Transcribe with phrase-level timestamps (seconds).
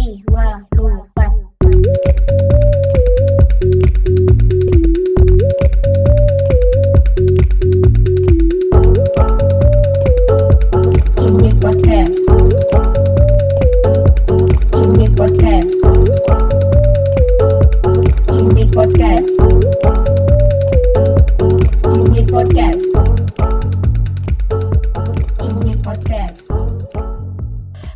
[0.00, 0.79] jiwa lupa.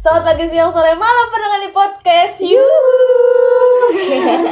[0.05, 2.37] Selamat pagi, siang, sore, malam pendengar di podcast.
[2.37, 2.61] Yuh.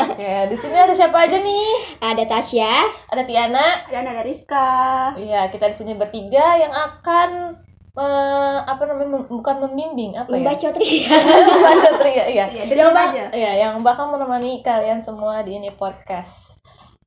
[0.08, 2.00] Oke, di sini ada siapa aja nih?
[2.00, 3.84] Ada Tasya, Ada Tiana.
[3.84, 5.12] Dan ada Rizka.
[5.12, 10.40] Iya, kita di sini bertiga yang akan eh, apa namanya mem- bukan membimbing apa ya?
[10.40, 11.16] membaca tria.
[11.52, 12.44] Membaca tria, iya.
[12.48, 13.24] Iya, yang aja.
[13.36, 16.48] Iya, yang bakal menemani kalian semua di ini podcast.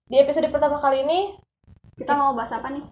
[0.05, 1.33] Di episode pertama kali ini,
[1.97, 2.85] Kita mau bahas apa nih?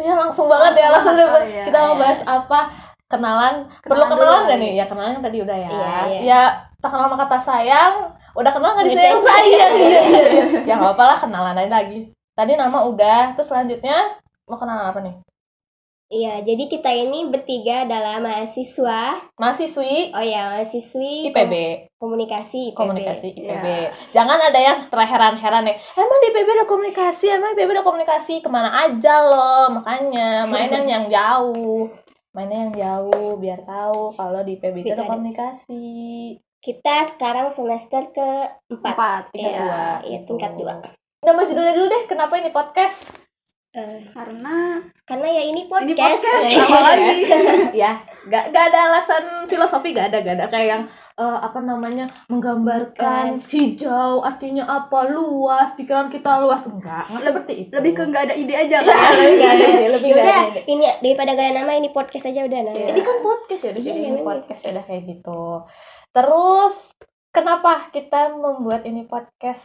[0.00, 2.00] ya langsung banget ya, langsung Langsung iya, kita mau iya.
[2.02, 2.89] bahas apa?
[3.10, 4.72] Kenalan, perlu Kenalan kenalan dulu gak nih?
[4.72, 5.68] Ya kenalan yang tadi udah ya.
[5.68, 6.20] Iya, iya.
[6.22, 6.42] Ya,
[6.78, 7.94] tak kenal sama kata sayang,
[8.32, 9.26] udah kenal gak Udah disayang sayang.
[9.26, 9.72] sayang?
[9.74, 10.42] Iya, iya, iya.
[10.68, 11.98] Ya nggak apa-apa lah kenalan aja lagi.
[12.32, 14.14] Tadi nama udah, terus selanjutnya
[14.46, 15.16] mau kenalan apa nih?
[16.10, 19.30] Iya, jadi kita ini bertiga adalah mahasiswa.
[19.38, 21.54] Mahasiswi Oh ya, mahasiswi IPB,
[21.94, 22.74] kom- komunikasi IPB.
[22.74, 23.66] komunikasi IPB.
[23.66, 23.90] Iya.
[24.10, 25.74] Jangan ada yang terheran-heran ya.
[25.94, 29.70] Emang di IPB ada komunikasi, emang IPB ada komunikasi ke mana aja loh.
[29.72, 31.86] Makanya main yang yang jauh.
[32.30, 35.82] Mainnya yang jauh biar tahu kalau di IPB itu ada komunikasi.
[36.60, 38.94] Kita sekarang semester keempat.
[38.94, 39.22] Empat.
[39.34, 39.60] Tingkat Iya.
[39.64, 39.82] dua.
[40.06, 40.74] Iya, tingkat dua.
[41.20, 43.00] Nama judulnya dulu deh, kenapa ini podcast?
[43.70, 46.18] Eh, Karena karena ya ini ini podcast.
[46.18, 46.42] podcast.
[46.50, 47.10] Ya, Apa lagi?
[47.72, 47.92] ya,
[48.26, 50.82] gak, gak ada alasan filosofi, gak ada, gak ada kayak yang
[51.14, 57.52] eh, apa namanya menggambarkan hijau artinya apa luas pikiran kita luas enggak nggak Leb- seperti
[57.60, 59.12] itu Lebih ke nggak ada ide aja ya, kan?
[59.14, 60.60] lebih gak ada ide, lebih gak ada ide.
[60.66, 62.74] ini daripada gaya nama ini podcast aja udah nah.
[62.74, 65.42] ini kan podcast ya udah Iya, iya, ini podcast ya udah kayak gitu
[66.10, 66.74] terus
[67.30, 69.62] kenapa kita membuat ini podcast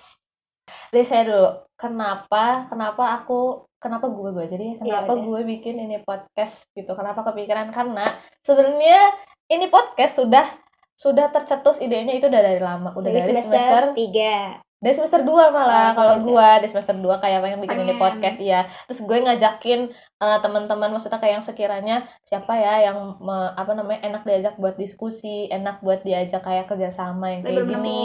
[0.90, 5.24] dari saya dulu kenapa kenapa aku kenapa gue gue jadi kenapa udah.
[5.24, 9.14] gue bikin ini podcast gitu kenapa kepikiran karena sebenarnya
[9.52, 10.48] ini podcast sudah
[10.96, 14.36] sudah tercetus idenya itu udah dari lama udah dari, dari, semester, semester tiga.
[14.86, 18.38] Dari semester 2 malah Oh, kalau gue di semester 2 kayak pengen bikin ini podcast
[18.40, 19.80] ya terus gue ngajakin
[20.16, 24.78] eh, teman-teman maksudnya kayak yang sekiranya siapa ya yang me- apa namanya enak diajak buat
[24.78, 28.00] diskusi enak buat diajak kayak kerjasama yang kayak gini.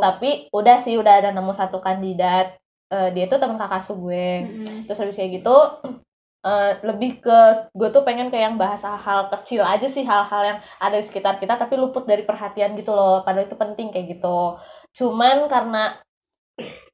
[0.00, 4.44] tapi udah sih udah ada nemu satu kandidat Eh, dia tuh teman kakak su gue.
[4.44, 4.86] Mm-mm.
[4.86, 5.56] terus habis kayak gitu
[6.46, 7.38] eh, lebih ke
[7.72, 11.40] gue tuh pengen kayak yang bahas hal-hal kecil aja sih hal-hal yang ada di sekitar
[11.40, 13.24] kita tapi luput dari perhatian gitu loh.
[13.24, 14.60] Padahal itu penting kayak gitu.
[14.92, 15.96] Cuman karena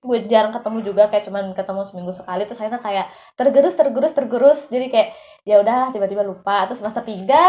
[0.00, 3.06] gue jarang ketemu juga kayak cuman ketemu seminggu sekali terus akhirnya kayak
[3.36, 4.60] tergerus tergerus tergerus.
[4.72, 5.08] Jadi kayak
[5.44, 6.64] ya udahlah tiba-tiba lupa.
[6.68, 7.44] Terus semester tiga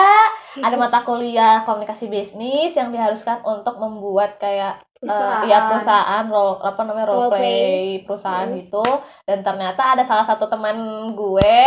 [0.60, 5.42] ada mata kuliah komunikasi bisnis yang diharuskan untuk membuat kayak Perusahaan.
[5.42, 7.86] Eh, ya perusahaan role apa namanya role, Role play, play.
[8.06, 8.58] perusahaan Hmm.
[8.60, 8.86] gitu
[9.26, 10.78] dan ternyata ada salah satu teman
[11.12, 11.58] gue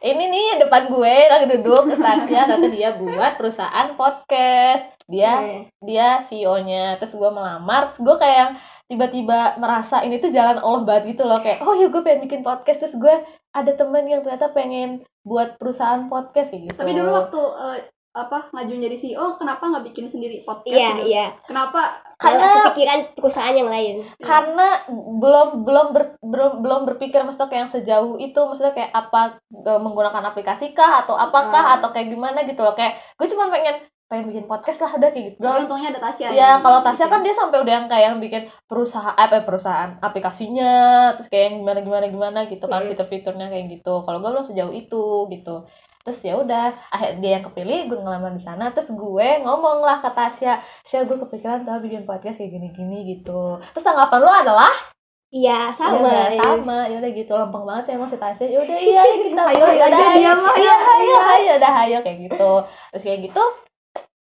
[0.00, 5.60] ini nih depan gue lagi duduk Tasya ternyata dia buat perusahaan podcast dia Iya.
[5.80, 8.52] dia CEO-nya terus gue melamar terus gue kayak yang
[8.86, 12.40] tiba-tiba merasa ini tuh jalan Allah banget gitu loh kayak oh ya gue pengen bikin
[12.40, 13.14] podcast terus gue
[13.50, 17.78] ada temen yang ternyata pengen buat perusahaan podcast kayak gitu Tapi dulu waktu eh,
[18.18, 20.66] apa ngajuin jadi CEO, kenapa nggak bikin sendiri podcast?
[20.68, 21.06] Iya, gitu?
[21.06, 21.26] iya.
[21.40, 22.02] Kenapa?
[22.14, 24.02] Karena- kepikiran perusahaan yang lain.
[24.18, 29.38] karena belum belum ber- belum belum berpikir maksudnya kayak yang sejauh itu maksudnya kayak apa
[29.48, 31.74] e, menggunakan aplikasi kah atau apakah Hmm.
[31.78, 35.24] atau kayak gimana gitu loh kayak gue cuma pengen pengen bikin podcast lah udah kayak
[35.30, 36.32] gitu doang untungnya ada Tasya.
[36.32, 40.72] ya kalau Tasya kan dia sampai udah yang kayak yang bikin perusahaan apa perusahaan aplikasinya
[41.12, 42.90] terus kayak yang gimana gimana gimana gitu kan Hmm.
[42.90, 45.54] fitur-fiturnya kayak gitu kalau gue belum sejauh itu gitu
[46.08, 50.00] terus ya udah akhirnya dia yang kepilih gue ngelamar di sana terus gue ngomong lah
[50.00, 53.60] ke Tasya Tasya gue kepikiran tau bikin podcast kayak gini-gini gitu.
[53.76, 54.72] Terus tanggapan lo adalah?
[55.28, 56.32] Iya, sama sama.
[56.32, 56.78] ya sama.
[56.88, 58.48] Ya udah gitu lempeng banget saya masih Tasya.
[58.48, 60.96] Ya udah iya kita Hayo, ya udah hayo dia mah, iya hayo, hayo.
[60.96, 61.16] hayo.
[61.28, 62.52] hayo udah hayo kayak gitu.
[62.96, 63.44] Terus kayak gitu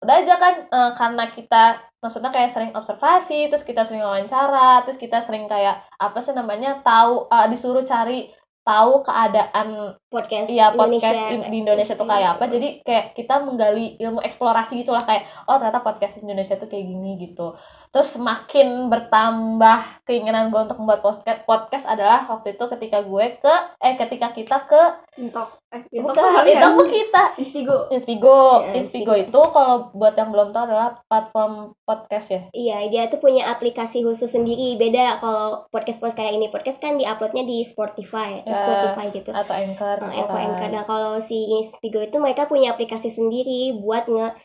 [0.05, 1.63] udah aja kan eh, karena kita
[1.97, 6.77] maksudnya kayak sering observasi terus kita sering wawancara terus kita sering kayak apa sih namanya
[6.85, 8.29] tahu eh, disuruh cari
[8.61, 11.33] tahu keadaan Podcast Iya podcast Indonesia.
[11.35, 15.27] in- di Indonesia tuh kayak apa jadi kayak kita menggali ilmu eksplorasi gitu lah kayak
[15.45, 17.51] oh ternyata podcast Indonesia tuh kayak gini gitu
[17.89, 23.53] terus semakin bertambah keinginan gue untuk membuat podcast podcast adalah waktu itu ketika gue ke
[23.77, 24.81] eh ketika kita ke
[25.17, 25.47] Intok.
[25.71, 27.77] Eh, Intok bukan ke kita Inspigo.
[27.87, 29.13] Inspigo Iya, Inspigo Inspigo.
[29.17, 34.01] itu kalau buat yang belum tahu adalah platform podcast ya Iya, dia tuh punya aplikasi
[34.01, 34.75] khusus sendiri.
[34.75, 36.47] Beda kalau podcast-podcast kayak ini.
[36.47, 38.57] Podcast kan diuploadnya di Spotify, di Ya.
[38.57, 39.31] Spotify gitu.
[39.31, 40.37] atau anchor Kan.
[40.37, 40.69] Anchor.
[40.69, 44.35] Nah, kalau si Inspigo itu mereka punya aplikasi sendiri buat nge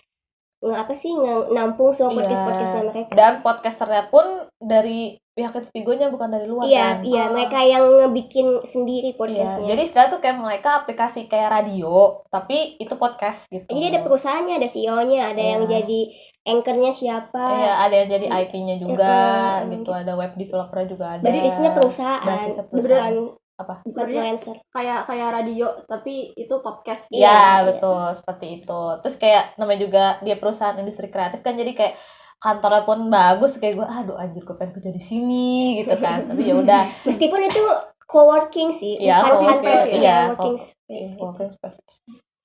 [0.61, 2.21] nge apa sih nge- nampung semua Iya.
[2.21, 4.27] podcast podcastnya mereka dan podcasternya pun
[4.59, 7.33] dari pihak Inspigo-nya bukan dari luar iya kan iya Oh.
[7.33, 12.77] mereka yang ngebikin sendiri Iya, podcastnya jadi istilah tuh kayak mereka aplikasi kayak radio tapi
[12.77, 15.81] itu podcast gitu jadi ada perusahaannya ada CEO-nya ada yang Iya.
[15.81, 16.01] jadi
[16.43, 19.15] anchornya siapa Iya, ada yang jadi IT-nya juga
[19.63, 19.73] Mm-mm.
[19.73, 21.23] gitu, ada web developer juga ada.
[21.23, 23.17] basisnya perusahaan Basisnya perusahaan.
[23.61, 23.85] Apa?
[23.85, 27.55] bukan freelancer kayak kayak radio tapi itu podcast Iya, Iya, iya.
[27.69, 28.83] betul, seperti itu.
[29.01, 31.95] Terus kayak namanya juga dia perusahaan industri kreatif kan jadi kayak
[32.37, 35.49] kantornya pun bagus kayak gue aduh anjir gue pengen kerja di sini
[35.79, 37.61] gitu kan tapi ya udah meskipun itu
[38.03, 41.21] co-working sih Iya, bukan co-working, sih, iya, ya, working space gitu.
[41.21, 41.77] working space.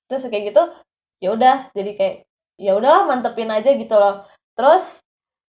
[0.04, 0.62] terus kayak gitu
[1.16, 2.14] ya udah jadi kayak
[2.54, 5.00] ya udahlah mantepin aja gitu loh terus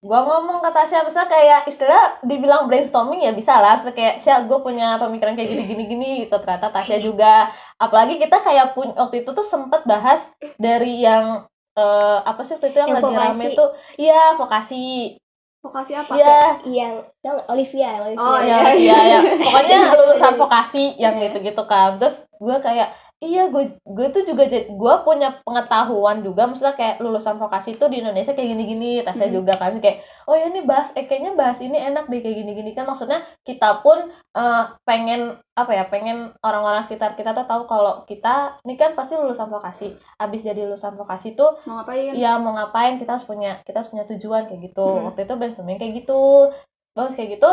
[0.07, 3.75] gua ngomong ke Tasya misalnya kayak istilah dibilang brainstorming ya bisa lah.
[3.75, 6.39] Misalnya kayak Sya gue punya pemikiran kayak gini gini gini gitu.
[6.39, 7.51] Ternyata Tasya juga.
[7.77, 10.23] Apalagi kita kayak pun waktu itu tuh sempet bahas
[10.57, 11.45] dari yang
[11.75, 13.59] eh, apa sih waktu itu yang, Yang lagi rame vokasi.
[13.59, 13.69] tuh?
[13.99, 14.85] Iya vokasi.
[15.61, 16.13] Vokasi apa?
[16.15, 16.39] Iya.
[16.63, 16.93] Yang
[17.27, 17.47] nggak?
[17.51, 18.23] Olivia Olivia.
[18.23, 18.73] Oh, iya iya.
[18.87, 21.99] iya iya pokoknya lulusan vokasi yang gitu gitu kan.
[21.99, 27.41] Terus gue kayak iya gue gue tuh juga gue punya pengetahuan juga maksudnya kayak lulusan
[27.41, 29.37] vokasi itu di Indonesia kayak gini gini tasnya Hmm.
[29.41, 32.53] juga kan kayak oh ya ini bahas eh kayaknya bahas ini enak deh kayak gini
[32.53, 32.85] gini kan.
[32.85, 38.61] Maksudnya kita pun eh, pengen apa ya pengen orang-orang sekitar kita tuh tahu kalau kita
[38.69, 39.97] ini kan pasti lulusan vokasi.
[40.21, 42.13] Abis jadi lulusan vokasi tuh mau ngapain?
[42.13, 44.85] Iya mau ngapain kita harus punya kita harus punya tujuan kayak gitu.
[44.85, 45.09] Hmm.
[45.09, 46.53] waktu itu brainstorming kayak gitu.
[46.93, 47.49] Terus kayak gitu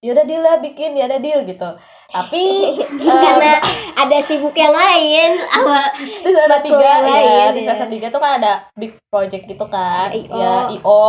[0.00, 1.68] yaudah deal lah bikin ya ada deal gitu.
[2.08, 2.44] Tapi
[3.04, 3.60] karena
[3.92, 5.92] ada sibuk yang lain sama
[6.24, 7.64] semester Matkul tiga yang ya lain, di ya.
[7.68, 10.08] semester tiga tuh kan ada big project gitu kan.
[10.08, 10.32] IO.
[10.32, 11.04] ya io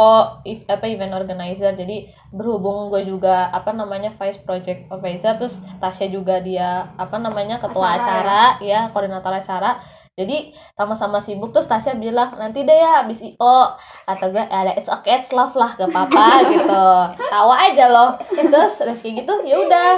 [0.67, 1.71] apa event organizer.
[1.71, 7.63] Jadi berhubung gue juga apa namanya vice project organizer terus Tasya juga dia apa namanya
[7.63, 8.91] ketua Acara, acara, ya.
[8.91, 9.79] koordinator acara
[10.19, 13.57] jadi sama-sama sibuk terus Tasya bilang nanti deh ya abis IO
[14.05, 16.85] atau gue ya ada it's okay it's love lah gak apa-apa gitu.
[17.31, 18.11] Tawa aja loh.
[18.29, 19.91] Terus kayak gitu ya udah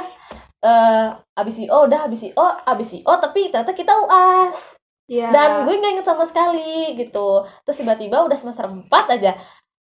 [0.64, 1.06] eh
[1.36, 4.78] abis IO udah abis IO abis IO tapi ternyata kita UAS
[5.12, 5.36] Iya.
[5.36, 7.44] dan gue nggak inget sama sekali gitu.
[7.68, 8.88] Terus tiba-tiba udah semester 4
[9.20, 9.36] aja.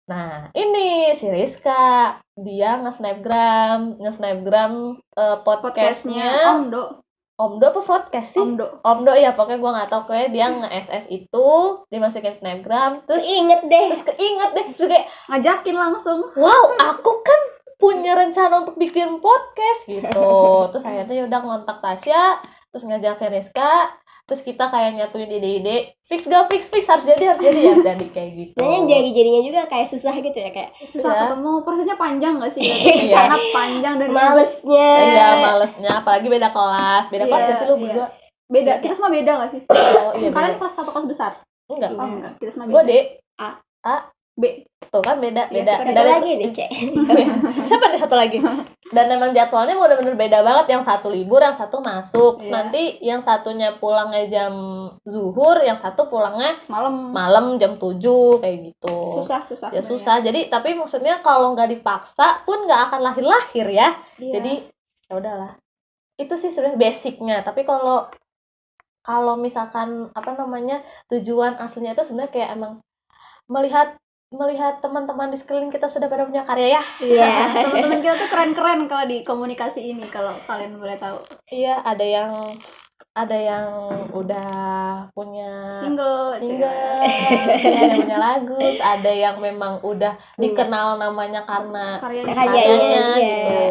[0.09, 7.02] Nah ini si Rizka dia nge-snapgram nge-snapgram eh, podcastnya podcastnya Omdo
[7.43, 8.39] Omdo apa podcast sih?
[8.39, 8.79] Omdo.
[8.79, 10.03] Omdo ya pokoknya gue nggak tahu.
[10.07, 11.47] Kayak dia nge-SS itu
[11.91, 13.91] dimasukin snapgram terus inget deh.
[13.91, 14.65] terus keinget deh.
[14.71, 16.19] Terus kayak ngajakin langsung.
[16.39, 17.39] Wow aku kan
[17.75, 20.23] punya rencana untuk bikin podcast gitu.
[20.71, 22.39] Terus akhirnya yaudah ngontak Tasya
[22.73, 27.41] terus ngajakin Rizka terus kita kayak nyatuin ide-ide fix gak fix fix harus jadi harus
[27.41, 28.55] jadi harus jadi kayak gitu.
[28.55, 31.21] Sebenarnya jadi jadinya juga kayak susah gitu ya kayak susah Iya.
[31.27, 32.63] ketemu prosesnya panjang gak sih?
[33.03, 33.17] Iya.
[33.19, 34.91] sangat panjang dan malesnya.
[35.03, 35.91] Iya malesnya.
[35.99, 37.05] Apalagi beda kelas.
[37.11, 37.81] Beda kelas Iya, gak sih lu iya.
[37.83, 38.07] berdua?
[38.45, 38.73] Beda.
[38.79, 39.61] Kita semua beda gak sih?
[39.67, 41.31] Oh iya kalian kelas satu kelas besar?
[41.67, 41.91] Enggak.
[41.93, 42.33] Oh enggak.
[42.37, 42.87] Kita semua gue beda.
[42.87, 42.93] D.
[43.35, 43.49] A.
[43.83, 43.95] A
[44.33, 45.73] B tuh kan beda Iya, beda.
[45.81, 46.69] satu Dan- lagi deh cek.
[47.69, 48.37] Siapa nih satu lagi.
[48.93, 50.65] Dan memang jadwalnya bener-bener beda banget.
[50.73, 52.41] Yang satu libur yang satu masuk.
[52.41, 52.49] Iya.
[52.49, 54.53] nanti yang satunya pulangnya jam
[55.01, 57.09] zuhur yang satu pulangnya malam.
[57.09, 58.97] malam jam 7 kayak gitu.
[59.21, 59.89] Susah susah ya sebenarnya.
[59.89, 60.15] susah.
[60.21, 63.89] Jadi tapi maksudnya kalau nggak dipaksa pun nggak akan lahir-lahir ya.
[64.21, 64.33] Iya.
[64.37, 64.53] jadi
[65.09, 65.51] ya udahlah.
[66.17, 67.37] Itu sih sebenarnya basicnya.
[67.41, 68.09] Tapi kalau
[69.01, 72.73] kalau misalkan apa namanya tujuan aslinya itu sebenarnya kayak emang
[73.51, 73.97] melihat
[74.33, 77.31] melihat teman-teman di sekeliling kita sudah pada punya karya ya iya
[77.69, 82.31] teman-teman kita tuh keren-keren kalau di komunikasi ini kalau kalian boleh tahu iya ada yang
[83.13, 83.69] ada yang
[84.09, 84.49] udah
[85.13, 87.45] punya single single cek.
[87.61, 93.21] ada yang punya lagu ada yang memang udah dikenal namanya karena karyanya Karyanya, iya.
[93.21, 93.61] gitu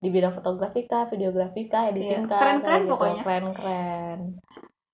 [0.00, 2.92] di bidang fotografi kah videografi kah editing Iya, kah keren-keren kayak gitu.
[2.96, 3.22] pokoknya.
[3.28, 4.20] keren keren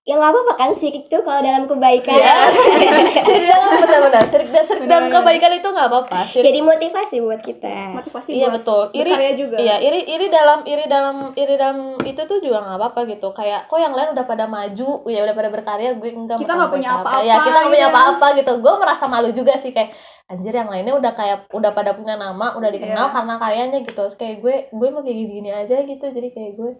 [0.05, 2.53] yang nggak apa-apa kan sih itu kalau dalam kebaikan Iya.
[3.25, 7.97] sirik dalam benar-benar sirik sirik dalam kebaikan itu nggak apa-apa sirik jadi motivasi buat kita
[7.97, 11.77] motivasi iya buat betul iri berkarya juga Iya, iri iri dalam iri dalam iri dalam
[12.05, 13.33] itu tuh juga nggak apa-apa gitu.
[13.33, 16.69] Kayak kok yang lain udah pada maju, ya udah pada berkarya, gue enggak Kita nggak
[16.69, 17.93] punya apa-apa, Ya, kita nggak punya iya.
[17.93, 18.51] apa-apa gitu.
[18.61, 19.89] Gue merasa malu juga sih kayak
[20.27, 23.13] anjir yang lainnya udah kayak udah pada punya nama, udah dikenal Iya.
[23.15, 23.97] karena karyanya gitu.
[23.97, 26.05] Terus kayak gue gue mau kayak gini-gini aja gitu.
[26.05, 26.71] Jadi kayak gue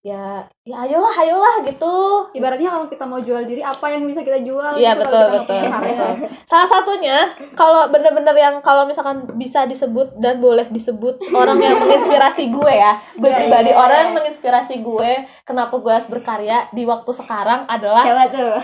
[0.00, 2.24] ya ya ayolah ayolah gitu.
[2.32, 5.60] ibaratnya kalau kita mau jual diri apa yang bisa kita jual Iya gitu, betul betul.
[5.68, 6.10] betul.
[6.48, 12.48] Salah satunya kalau bener-bener yang kalau misalkan bisa disebut dan boleh disebut orang yang menginspirasi
[12.48, 15.10] gue ya, gue pribadi orang yang menginspirasi gue
[15.44, 18.56] kenapa gue harus berkarya di waktu sekarang adalah siapa tuh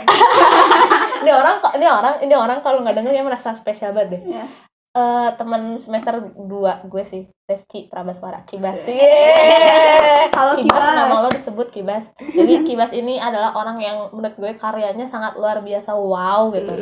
[1.20, 4.22] ini orang kok ini orang ini orang kalau nggak denger ya merasa spesial banget deh.
[4.40, 4.44] Iya.
[4.96, 6.48] Eh teman semester 2
[6.82, 8.96] gue sih Rifki Prabaswara Kibas sih
[10.32, 10.96] Halo, Kibas Kibas.
[10.96, 15.60] nama lo disebut Kibas jadi Kibas ini adalah orang yang menurut gue karyanya sangat luar
[15.60, 16.72] biasa wow gitu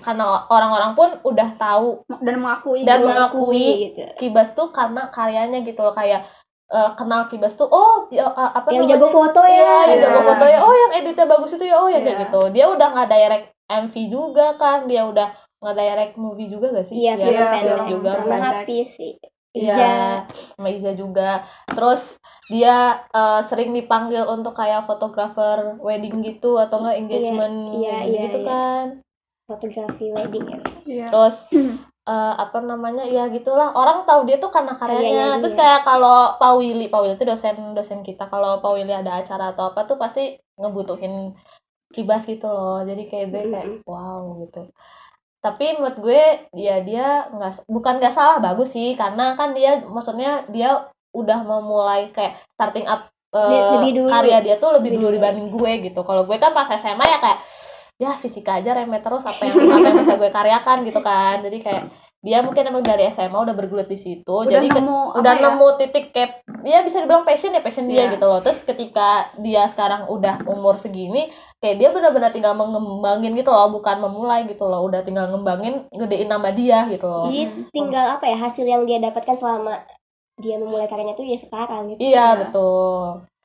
[0.00, 3.06] karena orang-orang pun udah tahu dan mengakui Dan gitu.
[3.06, 3.68] mengakui.
[3.86, 4.00] gitu.
[4.16, 6.24] Kibas tuh karena karyanya gitu loh kayak
[6.68, 8.96] eh, kenal Kibas tuh oh ya, eh, apa yang namanya?
[8.96, 10.26] jago foto Iya, ya yang jago Iya.
[10.26, 10.58] foto ya.
[10.60, 11.76] Oh, yang editnya bagus itu ya.
[11.76, 12.22] Oh, ya kayak Iya.
[12.24, 12.40] gitu.
[12.50, 14.84] Dia udah nggak direct MV juga kan.
[14.84, 16.94] Dia udah nggak direct movie juga gak sih?
[16.96, 18.10] iya Ya, film Iya, pendek film juga.
[18.12, 18.46] sama pendek.
[18.62, 19.14] Hafiz sih
[19.48, 19.96] Iya, Iya.
[20.54, 21.30] sama Iza juga.
[21.66, 22.02] Terus
[22.46, 22.76] dia
[23.10, 28.46] eh, sering dipanggil untuk kayak fotografer wedding gitu atau enggak engagement iya, iya, gitu iya.
[28.46, 28.86] kan.
[29.44, 31.06] fotografi wedding ya Iya.
[31.10, 31.36] Terus
[32.12, 33.02] eh, apa namanya?
[33.02, 33.72] Ya gitulah.
[33.72, 35.00] Orang tahu dia tuh karena karyanya.
[35.02, 35.60] Karyanya Terus dia.
[35.64, 38.28] kayak kalau Pak Willy, Pak Willy itu dosen dosen kita.
[38.28, 41.32] Kalau Pak Willy ada acara atau apa tuh pasti ngebutuhin
[41.90, 42.84] kibas gitu loh.
[42.84, 44.68] Jadi kayak gue kayak wow gitu.
[45.38, 50.42] Tapi menurut gue ya dia nggak bukan nggak salah bagus sih karena kan dia maksudnya
[50.46, 54.08] dia udah memulai kayak starting up eh, Lebih- dulu.
[54.08, 55.16] karya dia tuh lebih Lebih dulu dulu.
[55.16, 56.00] dibanding gue gitu.
[56.02, 57.38] Kalau gue kan pas SMA ya kayak
[57.98, 61.40] ya fisika aja remeh terus apa yang apa yang bisa gue karyakan gitu kan.
[61.40, 61.82] Jadi kayak
[62.18, 64.26] dia mungkin emang dari SMA udah bergelut di situ.
[64.26, 65.44] udah jadi ke- nemu udah apa ya?
[65.48, 68.12] nemu titik kayak ya bisa dibilang passion ya passion dia Iya.
[68.12, 73.48] gitu loh terus ketika dia sekarang udah umur segini kayak dia benar-benar tinggal mengembangin gitu
[73.48, 77.70] loh bukan memulai gitu loh udah tinggal ngembangin gedein nama dia gitu loh jadi Hmm.
[77.70, 79.86] tinggal apa ya hasil yang dia dapatkan selama
[80.36, 82.26] dia memulai karyanya tuh ya sekarang gitu iya Iya.
[82.40, 83.02] betul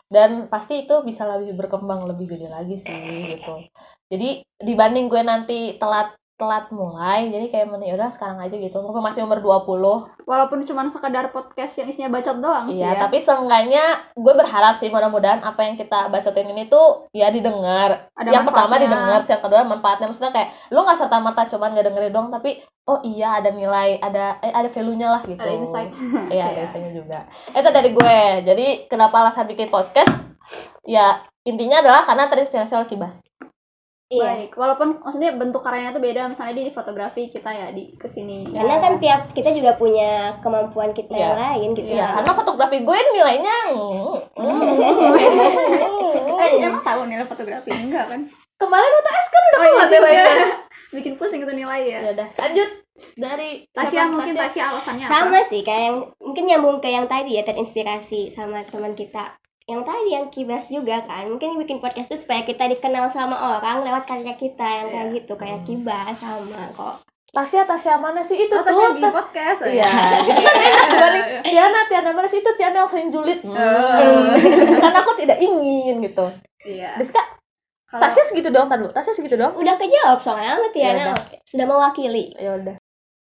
[0.08, 2.90] dan pasti itu bisa lebih berkembang lebih gede lagi sih
[3.32, 3.66] gitu
[4.08, 9.06] jadi dibanding gue nanti telat telat mulai jadi kayak mending udah sekarang aja gitu mumpung
[9.06, 13.00] masih umur 20 walaupun cuma sekedar podcast yang isinya bacot doang sih Iya, ya.
[13.06, 13.84] tapi seenggaknya
[14.18, 18.10] gue berharap sih mudah-mudahan apa yang kita bacotin ini tuh ya didengar.
[18.18, 21.86] Ada yang pertama didengar, yang kedua manfaatnya maksudnya kayak lu nggak serta merta cuman nggak
[21.92, 25.40] dengerin doang, tapi oh iya ada nilai, ada eh, ada value-nya lah gitu.
[25.40, 25.92] ada insight
[26.34, 27.20] Iya, ada insight-nya juga.
[27.54, 28.18] Itu dari gue.
[28.44, 30.12] Jadi kenapa alasan bikin podcast?
[30.84, 33.20] Ya intinya adalah karena terinspirasi oleh Kibas.
[34.14, 34.24] Iya.
[34.24, 38.06] Baik walaupun maksudnya bentuk karyanya tuh beda misalnya dia di fotografi kita ya di ke
[38.06, 38.46] sini.
[38.48, 41.22] Karena kan tiap kita juga punya kemampuan kita Iya.
[41.24, 43.58] yang lain gitu Iya, karena fotografi gue nilainya
[46.34, 47.70] eh emang tahu nilai fotografi?
[47.70, 48.22] Enggak kan?
[48.56, 50.48] Kemarin UTS kan udah oh iya keluar nilainya.
[50.94, 52.00] bikin pusing itu nilai ya.
[52.00, 52.70] Ya udah, lanjut.
[53.16, 54.46] Dari Tasya mungkin Tasya.
[54.48, 55.50] Tasya alasannya sama apa?
[55.50, 59.34] sih kayak yang mungkin nyambung ke yang tadi ya terinspirasi sama teman kita
[59.66, 63.80] yang tadi yang kibas juga kan mungkin bikin podcast itu supaya kita dikenal sama orang
[63.82, 65.16] lewat karya kita yang kayak Iya.
[65.18, 66.96] gitu kayak kibas sama kok
[67.30, 68.70] Tasya, Tasya mana sih itu oh, tuh?
[68.70, 69.90] Tasya bikin podcast oh, Iya,
[70.22, 73.42] jadi kan enak dibanding Tiana, Tiana mana sih itu Tiana yang sering julid.
[73.42, 73.58] Hmm.
[74.78, 76.30] Karena aku tidak ingin gitu.
[76.62, 77.18] iya Deska,
[77.90, 78.86] Kalau- Tasya segitu doang tadi.
[78.86, 79.50] Tasya segitu doang.
[79.54, 81.14] udah kejawab soalnya sama Ya Tiana udah.
[81.18, 81.36] oke.
[81.44, 82.76] sudah mewakili Ya udah.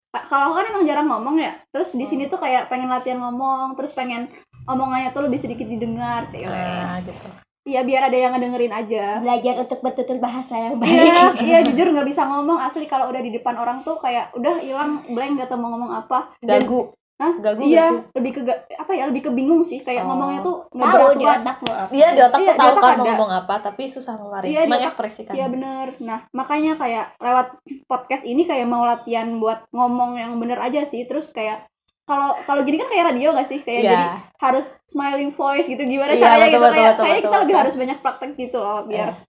[0.08, 2.08] Ka- kalau aku kan emang jarang ngomong ya terus di Hmm.
[2.08, 4.24] sini tuh kayak pengen latihan ngomong terus pengen
[4.68, 7.28] omongannya tuh lebih sedikit didengar cile Nah, gitu.
[7.64, 11.88] iya biar ada yang ngedengerin aja belajar untuk bertutur bahasa yang baik iya iya jujur
[11.88, 15.48] nggak bisa ngomong asli kalau udah di depan orang tuh kayak udah hilang blank gak
[15.48, 16.92] tau mau ngomong apa Dan- Gagu.
[17.18, 17.34] Hah?
[17.34, 17.98] Gagu iya sih?
[18.14, 18.40] lebih ke
[18.72, 20.14] apa ya lebih ke bingung sih kayak Oh.
[20.14, 22.88] ngomongnya tuh nggak tahu di otakmu apa Iya, di otak Iya, tuh tahu otak kan
[22.88, 22.94] ada.
[22.94, 24.46] mau ngomong apa, tapi susah ngeluarin.
[24.46, 25.34] Iya, otak- mengekspresikan.
[25.34, 25.86] Iya bener.
[25.98, 27.46] Nah makanya kayak lewat
[27.84, 31.02] podcast ini kayak mau latihan buat ngomong yang bener aja sih.
[31.04, 31.66] Terus kayak
[32.08, 33.60] kalau kalau gini kan kayak radio gak sih?
[33.60, 33.90] Kayak Iya.
[33.92, 34.06] jadi
[34.40, 35.78] harus smiling voice gitu.
[35.78, 37.62] Gimana Iya, caranya betul, gitu betul, kayak betul, kayak betul, kita lebih betul.
[37.62, 39.26] harus banyak praktek gitu loh biar Iya.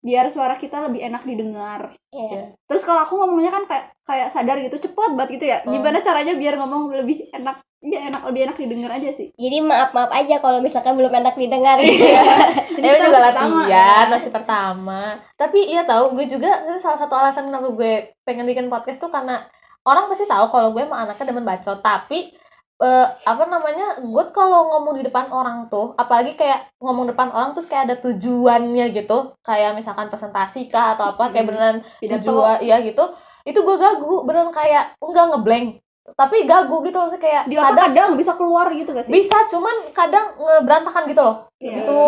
[0.00, 1.80] biar suara kita lebih enak didengar.
[2.08, 2.56] Iya.
[2.64, 5.58] Terus kalau aku ngomongnya kan kayak kayak sadar gitu cepet banget gitu ya.
[5.60, 5.70] Hmm.
[5.70, 7.60] Gimana caranya biar ngomong lebih enak?
[7.80, 9.32] Ya enak lebih enak didengar aja sih.
[9.34, 12.24] jadi maaf maaf aja kalau misalkan belum enak didengar Iya.
[12.76, 14.12] Ini kita juga pertama, latihan, ya.
[14.12, 15.00] masih pertama.
[15.34, 19.48] Tapi iya tahu, gue juga salah satu alasan kenapa gue pengen bikin podcast tuh karena
[19.86, 21.78] orang pasti tahu kalau gue emang anaknya demen bacot.
[21.80, 22.34] Tapi
[22.80, 27.52] eh, apa namanya, gue kalau ngomong di depan orang tuh, apalagi kayak ngomong depan orang
[27.52, 32.24] terus kayak ada tujuannya gitu, kayak misalkan presentasi kah atau apa, kayak beneran Pidato.
[32.24, 33.04] tujuan, iya gitu.
[33.44, 35.68] Itu gue gagu, beneran kayak enggak ngeblank.
[36.10, 39.12] Tapi gagu gitu maksudnya kayak Di otak kadang kadang bisa keluar gitu gak sih?
[39.14, 41.36] bisa, cuman kadang ngeberantakan gitu loh.
[41.60, 41.84] Iya.
[41.84, 42.00] Gitu.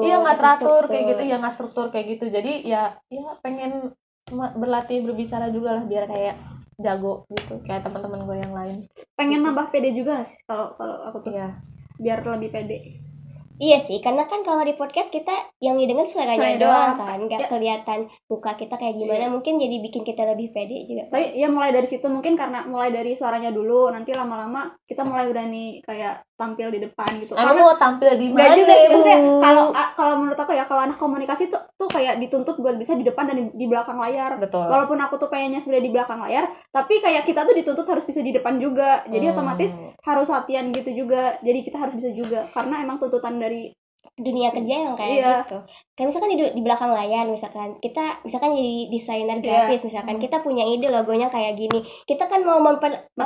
[0.00, 3.92] Iya nggak teratur kayak gitu ya nggak struktur kayak gitu jadi ya ya pengen
[4.32, 6.34] berlatih berbicara juga lah biar kayak
[6.80, 8.78] jago gitu kayak teman-teman gue yang lain.
[9.14, 10.40] Pengen nambah pede juga sih?
[10.48, 11.32] Kalau kalau aku tuh.
[11.36, 11.60] Iya.
[12.00, 12.78] Biar lebih pede.
[13.60, 16.96] Iya sih, karena kan kalau di podcast kita yang didengar suaranya Suaranya doang doang.
[17.04, 17.48] kan, nggak Ya.
[17.50, 19.20] kelihatan muka kita kayak gimana.
[19.20, 19.28] Iya.
[19.28, 21.02] Mungkin jadi bikin kita lebih pede juga.
[21.10, 25.26] tapi ya mulai dari situ mungkin karena mulai dari suaranya dulu nanti lama-lama kita mulai
[25.26, 29.00] berani kayak tampil di depan gitu Karena- mau tampil di mana juga sih, bu?
[29.38, 33.02] kalau kalau menurut aku ya kalau anak komunikasi tuh tuh kayak dituntut buat bisa di
[33.02, 34.40] depan dan di, di belakang layar.
[34.40, 34.64] Betul.
[34.64, 38.20] Walaupun aku tuh pengennya sebenarnya di belakang layar, tapi kayak kita tuh dituntut harus bisa
[38.20, 39.04] di depan juga.
[39.06, 39.34] Jadi Hmm.
[39.34, 41.36] otomatis harus latihan gitu juga.
[41.40, 43.49] Jadi kita harus bisa juga karena emang tuntutan dari
[44.20, 45.32] Dunia kerja yang kayak Iya.
[45.44, 45.58] gitu.
[45.96, 49.44] Kayak misalkan di, di belakang layar, misalkan kita misalkan jadi desainer Iya.
[49.44, 53.24] grafis, misalkan kita punya ide logonya kayak gini, kita kan mau memper apa,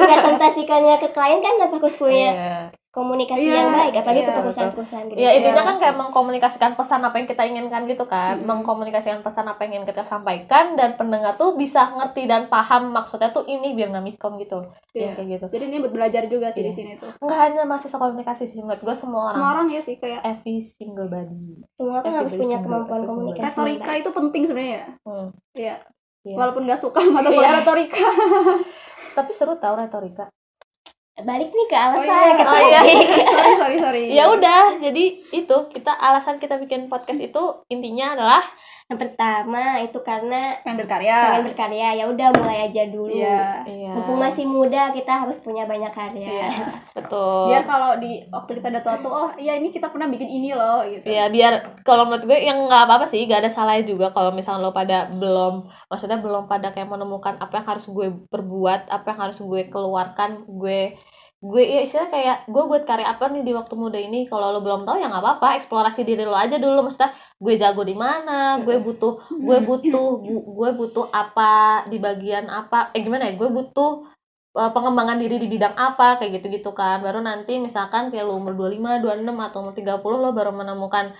[0.00, 2.56] mempresentasikannya ke klien kan harus punya Iya.
[2.92, 5.16] Komunikasi Iya, yang baik, apalagi iya, ke perusahaan-perusahaan gitu.
[5.16, 5.68] Ya intinya Iya.
[5.72, 8.44] kan kayak mengkomunikasikan pesan apa yang kita inginkan gitu kan, Mm.
[8.44, 13.32] mengkomunikasikan pesan apa yang ingin kita sampaikan dan pendengar tuh bisa ngerti dan paham maksudnya
[13.32, 14.60] tuh ini biar nggak miskom gitu,
[14.92, 15.08] Iya.
[15.08, 15.46] Ya, kayak gitu.
[15.50, 16.76] Jadi ini buat belajar juga sih di Iya.
[16.76, 17.08] sini tuh.
[17.16, 19.34] Nggak hanya mahasiswa komunikasi sih menurut gue semua orang.
[19.34, 21.64] Semua orang ya sih kayak Every single body.
[21.72, 23.40] Semua kan harus punya kemampuan komunikasi.
[23.48, 24.86] retorika itu penting sebenarnya ya.
[25.02, 25.28] Hmm.
[25.54, 25.76] Iya.
[26.22, 26.36] Iya.
[26.36, 27.56] Walaupun gak suka mata Iya.
[27.58, 27.98] retorika.
[29.12, 30.28] Tapi seru tau retorika.
[31.12, 32.32] Balik nih ke alasan iya.
[32.40, 32.80] ke Oh, iya.
[33.36, 34.02] sorry sorry sorry.
[34.16, 38.42] Ya udah, jadi itu kita alasan kita bikin podcast itu intinya adalah
[38.92, 41.16] Yang pertama itu karena pengen berkarya.
[41.32, 41.88] pengen berkarya.
[41.96, 43.08] Ya udah mulai aja dulu.
[43.08, 43.64] Iya.
[43.64, 43.92] iya.
[43.96, 46.28] Mumpung masih muda kita harus punya banyak karya.
[46.28, 46.48] Iya.
[47.00, 47.48] betul.
[47.48, 50.52] Biar kalau di waktu kita udah tua tuh, oh iya ini kita pernah bikin ini
[50.52, 51.08] loh gitu.
[51.08, 54.68] Iya biar kalau menurut gue yang nggak apa-apa sih gak ada salahnya juga kalau misalnya
[54.68, 59.20] lo pada belum maksudnya belum pada kayak menemukan apa yang harus gue perbuat apa yang
[59.28, 60.94] harus gue keluarkan gue
[61.42, 64.30] gue ya istilahnya kayak gue buat karya apa nih di waktu muda ini.
[64.30, 65.58] Kalau lo belum tahu ya nggak apa-apa.
[65.58, 66.86] Eksplorasi diri lo aja dulu.
[66.86, 67.10] Maksudnya
[67.42, 68.62] gue jago di mana?
[68.62, 72.94] Gue butuh gue butuh gu- gue butuh apa di bagian apa?
[72.94, 73.34] Eh gimana ya?
[73.34, 74.06] Gue butuh
[74.54, 76.22] uh, pengembangan diri di bidang apa?
[76.22, 77.02] Kayak gitu-gitu kan.
[77.02, 81.10] Baru nanti misalkan kayak lo umur 25, 26 atau umur 30 lo baru menemukan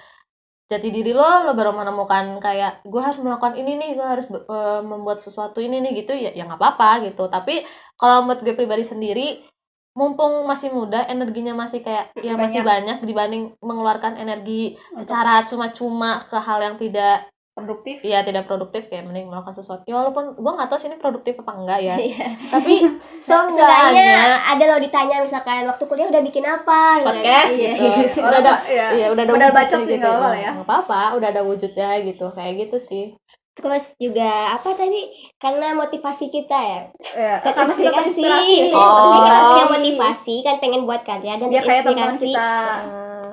[0.71, 4.81] jati diri lo lo baru menemukan kayak gue harus melakukan ini nih gue harus uh,
[4.81, 6.14] membuat sesuatu ini nih gitu.
[6.14, 7.26] Ya ya nggak apa-apa gitu.
[7.26, 7.67] Tapi
[7.99, 9.50] kalau menurut gue pribadi sendiri
[9.93, 16.37] mumpung masih muda energinya masih kayak yang masih banyak dibanding mengeluarkan energi secara cuma-cuma ke
[16.37, 18.01] hal yang tidak produktif.
[18.01, 21.37] ya tidak produktif kayak mending melakukan sesuatu ya, walaupun gue nggak tahu sih ini produktif
[21.45, 22.29] apa enggak ya Iya.
[22.49, 22.75] tapi
[23.29, 27.73] Seenggaknya ada lo ditanya misalkan waktu kuliah udah bikin apa podcast Iya.
[27.77, 28.87] gitu udah ada Iya.
[28.97, 30.51] iya udah ada Modal wujudnya bacot gitu nggak ya.
[30.57, 33.05] nggak apa-apa udah ada wujudnya gitu kayak gitu sih
[33.52, 35.12] Terus juga apa tadi?
[35.37, 36.80] Karena motivasi kita ya.
[37.12, 38.23] Ya, karena kita Terinspirasi.
[38.23, 38.56] terinspirasi.
[38.73, 38.80] Oh.
[38.82, 42.49] Jadi kita punya motivasi kan pengen buat karya dan Biar kayak teman kita.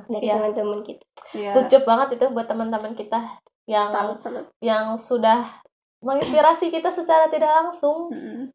[0.05, 1.03] Dari ya, teman-teman kita.
[1.29, 1.51] Iya.
[1.53, 3.19] good job banget itu buat teman-teman kita
[3.63, 4.45] yang Salut, salut.
[4.59, 5.45] yang sudah
[5.99, 8.49] menginspirasi kita secara tidak langsung Mm-mm.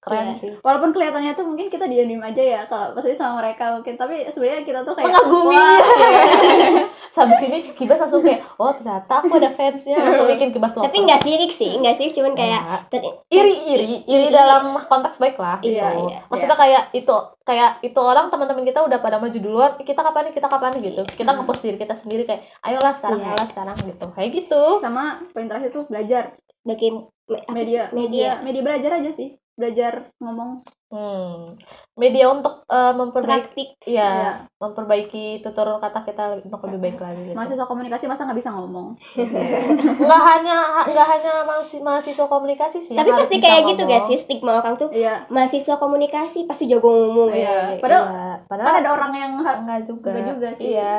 [0.00, 0.34] keren Iya.
[0.34, 4.24] sih Walaupun kelihatannya tuh mungkin kita diam-diam aja ya kalau maksudnya sama mereka mungkin tapi
[4.26, 5.80] sebenarnya kita tuh kayak mengagumi wah,
[7.14, 9.94] sampai sini kibas langsung kayak oh ternyata aku ada fansnya.
[9.94, 14.02] Langsung bikin kibas lovers Tapi nggak sirik sih, nggak sirik cuman kayak ter- iri iri
[14.04, 15.78] iri dalam konteks baik lah gitu.
[15.78, 20.02] Iya, iya, maksudnya kayak itu kayak itu orang teman-teman kita udah pada maju duluan kita
[20.02, 20.34] kapan nih?
[20.34, 20.82] Kita kapan nih?
[20.90, 21.02] gitu.
[21.06, 21.38] Kita Hmm.
[21.40, 23.28] ngepost diri kita sendiri kayak ayolah sekarang Iya.
[23.30, 24.06] ayolah sekarang gitu.
[24.10, 24.62] Kayak gitu.
[24.82, 26.34] Sama poin terakhir tuh belajar.
[26.66, 27.06] Bikin
[27.48, 27.88] media.
[27.94, 28.42] Media.
[28.42, 29.38] Media belajar aja sih.
[29.54, 31.58] Belajar ngomong hmm.
[31.94, 33.68] media untuk eh, memperbaiki praktik.
[33.84, 34.30] ya Iya.
[34.56, 37.34] memperbaiki tutur kata kita untuk lebih baik lagi gitu.
[37.34, 38.94] mahasiswa komunikasi masa nggak bisa ngomong
[40.04, 43.92] nggak hanya nggak hanya mahasiswa, komunikasi sih Tapi yang harus pasti kayak gitu ngomong.
[43.92, 47.74] gak sih stigma orang tuh iya mahasiswa komunikasi pasti jago ngomong Iya.
[47.74, 47.80] ya.
[47.80, 50.10] Padahal- Iya, kan padahal ada orang yang enggak juga.
[50.10, 50.66] Enggak juga sih.
[50.70, 50.94] Iya.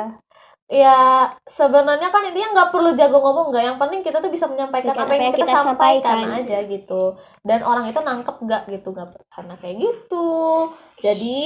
[0.66, 3.64] Ya sebenarnya kan intinya nggak perlu jago ngomong nggak.
[3.70, 6.38] Yang penting kita tuh bisa menyampaikan Iya, apa yang kita, sampaikan, sampaikan.
[6.42, 7.02] aja gitu.
[7.46, 10.28] Dan orang itu nangkep nggak gitu nggak karena kayak gitu.
[10.98, 11.38] Jadi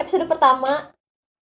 [0.00, 0.88] episode pertama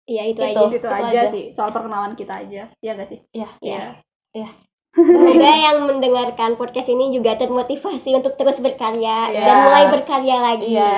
[0.09, 0.48] Iya itu, Itu.
[0.48, 0.61] aja.
[0.72, 1.22] itu, Itu aja, aja.
[1.29, 4.01] sih soal perkenalan kita aja iya gak sih ya Iya.
[4.33, 4.48] Iya.
[4.96, 9.44] Semoga yang mendengarkan podcast ini juga termotivasi untuk terus berkarya Iya.
[9.44, 10.74] dan mulai berkarya lagi.
[10.74, 10.94] Iya.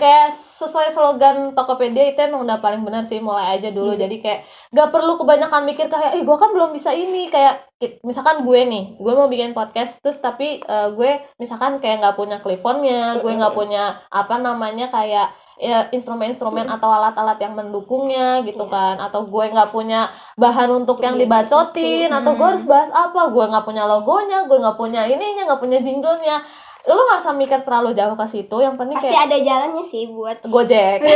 [0.00, 3.94] Kayak sesuai slogan Tokopedia itu emang udah paling benar sih mulai aja dulu.
[3.94, 4.00] Hmm.
[4.00, 4.40] Jadi kayak
[4.72, 8.84] gak perlu kebanyakan mikir kayak, eh gue kan belum bisa ini kayak misalkan gue nih,
[8.96, 13.54] gue mau bikin podcast terus tapi eh, gue misalkan kayak nggak punya clipboardnya, gue nggak
[13.54, 18.98] punya apa namanya kayak ya instrumen-instrumen atau alat-alat yang mendukungnya gitu kan.
[18.98, 21.26] Atau gue nggak punya bahan untuk yang Iya.
[21.26, 23.28] dibacotin atau gue harus bahas apa?
[23.30, 26.36] Gue nggak punya logonya gue nggak punya ininya nggak punya jinglenya
[26.84, 30.04] lu nggak usah mikir terlalu jauh ke situ yang penting Pasti kayak ada jalannya sih
[30.04, 31.00] buat gojek.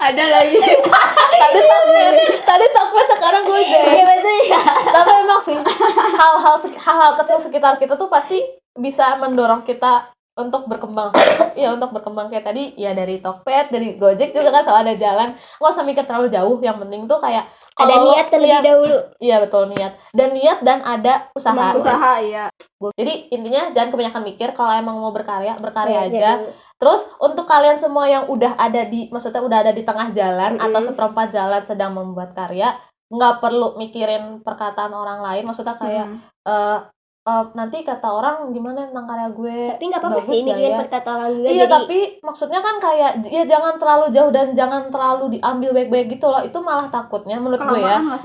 [0.00, 0.56] Ada lagi.
[1.36, 2.16] Tadi Tokped
[2.48, 3.84] tadi Tokped sekarang gojek.
[3.90, 4.60] Iya maksudnya.
[4.90, 5.56] tapi emang sih
[6.16, 8.40] hal-hal hal-hal kecil sekitar kita tuh pasti
[8.78, 11.10] bisa mendorong kita untuk berkembang.
[11.58, 12.30] Ya untuk berkembang.
[12.30, 15.28] Kayak tadi ya dari Tokped dari Gojek juga kan selalu ada jalan.
[15.58, 16.56] Nggak usah mikir terlalu jauh.
[16.62, 17.44] Yang penting tuh kayak
[17.76, 18.96] ada niat terlebih iya, dahulu.
[19.18, 19.92] Iya betul niat.
[20.14, 21.52] Dan niat dan ada usaha.
[21.52, 22.44] Emang usaha iya.
[22.96, 26.30] Jadi intinya jangan kebanyakan mikir kalau emang mau berkarya berkarya Iya, aja.
[26.40, 26.52] iya.
[26.80, 30.64] terus untuk kalian semua yang udah ada di maksudnya udah ada di tengah jalan Mm-mm.
[30.64, 32.72] atau seperempat jalan sedang membuat karya
[33.12, 35.44] nggak perlu mikirin perkataan orang lain.
[35.44, 36.18] Maksudnya kayak Hmm.
[36.46, 36.78] eh
[37.30, 40.78] eh, nanti kata orang gimana tentang karya gue tapi nggak apa-apa sih mikirin ya?
[40.82, 44.82] perkataan orang juga Iya jadi tapi maksudnya kan kayak ya jangan terlalu jauh dan jangan
[44.88, 48.18] terlalu diambil baik-baik gitu loh itu malah takutnya menurut gue ya Iya di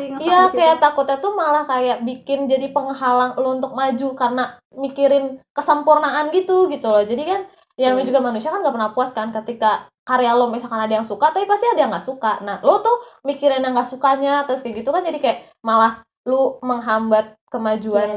[0.49, 0.57] situ?
[0.57, 6.67] kayak takutnya tuh malah kayak bikin jadi penghalang lo untuk maju karena mikirin kesempurnaan gitu
[6.67, 7.41] gitu loh jadi kan
[7.75, 8.09] ya namanya Hmm.
[8.09, 11.43] juga manusia kan gak pernah puas kan ketika karya lo misalkan ada yang suka tapi
[11.43, 14.89] pasti ada yang nggak suka nah lo tuh mikirin yang nggak sukanya terus kayak gitu
[14.89, 18.09] kan jadi kayak malah lu menghambat kemajuan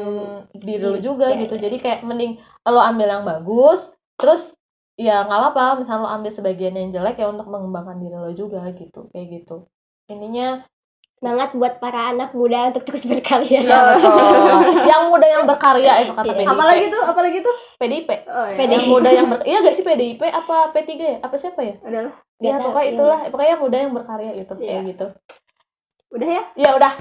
[0.52, 1.62] diri lu juga Iya, gitu iya.
[1.64, 2.32] jadi kayak mending
[2.64, 4.56] lo ambil yang bagus terus
[4.94, 8.64] ya nggak apa-apa misalnya lo ambil sebagian yang jelek ya untuk mengembangkan diri lo juga
[8.72, 9.68] gitu kayak gitu
[10.08, 10.64] intinya
[11.18, 14.16] semangat buat para anak muda untuk terus berkarya Iya betul.
[14.90, 16.34] yang muda yang berkarya itu kata Iya.
[16.38, 16.48] PDIP.
[16.48, 18.10] apalagi tuh apalagi tuh PDIP.
[18.24, 18.70] oh iya PDIP.
[18.72, 21.16] Yang muda yang ber Iya gak sih PDIP apa P3 ya?
[21.20, 21.74] Apa siapa ya?
[21.82, 22.94] adalah Iya tahu, pokoknya iya.
[22.94, 23.18] itulah.
[23.28, 24.80] Pokoknya yang muda yang berkarya itu kayak Iya.
[24.86, 25.06] gitu.
[26.08, 26.92] udah ya Ya udah.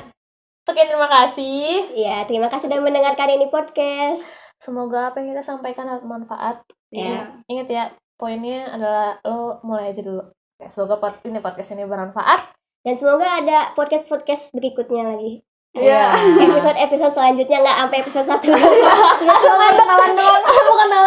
[0.68, 1.96] Sekian terima kasih.
[1.96, 4.20] ya terima kasih sudah mendengarkan ini podcast
[4.58, 6.66] Semoga apa yang kita sampaikan bermanfaat.
[6.90, 7.40] Ya.
[7.46, 7.84] Ingat ya,
[8.16, 10.26] poinnya adalah lo mulai aja dulu.
[10.58, 12.58] Oke, Semoga pod- ini podcast ini bermanfaat.
[12.82, 15.44] dan semoga ada podcast podcast berikutnya lagi
[15.76, 16.16] Iya.
[16.40, 21.07] episode episode selanjutnya nggak sampai episode satu Cuma kenalan doang, mau kenalan.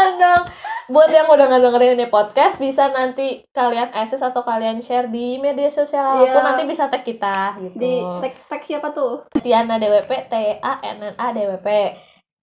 [0.90, 5.38] Buat yang udah nggak dengerin ini podcast, bisa nanti kalian access atau kalian share di
[5.38, 6.42] media sosial apa pun.
[6.42, 6.46] Iya.
[6.50, 7.78] Nanti bisa tag kita gitu.
[7.78, 11.68] di teks teks siapa tuh Tiana DWP, T A N N A DWP.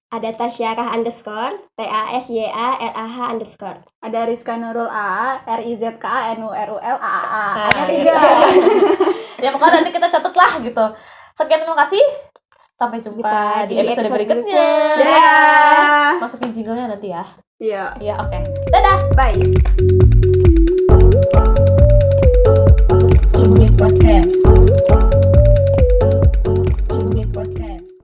[0.08, 4.88] ada Tasyarah underscore T A S Y A R A H underscore ada Rizka Nurul
[4.88, 7.66] A R I Z K A N U R U L A A A Nah,
[7.68, 8.08] ada gitu.
[8.08, 8.16] tiga
[9.44, 10.86] ya pokoknya nanti kita catat lah gitu.
[11.36, 12.00] Sekian terima kasih.
[12.80, 14.70] Sampai jumpa Jumpa di, episode, berikutnya.
[14.96, 16.12] Dadah.
[16.24, 17.28] Masukin jinglenya nanti ya.
[17.58, 18.40] Iya Iya, oke.
[18.70, 19.00] Dadah.
[19.18, 19.42] bye
[23.38, 24.97] Ini podcast.